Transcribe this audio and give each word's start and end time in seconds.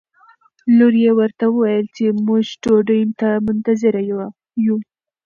لور 0.77 0.93
یې 1.03 1.11
ورته 1.19 1.45
وویل 1.49 1.85
چې 1.95 2.05
موږ 2.25 2.45
ډوډۍ 2.61 3.01
ته 3.19 3.29
منتظره 3.45 4.01
یو. 4.65 4.77